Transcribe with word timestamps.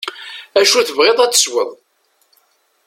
Acu 0.59 0.79
tebɣiḍ 0.87 1.17
ad 1.21 1.31
tesweḍ. 1.33 1.69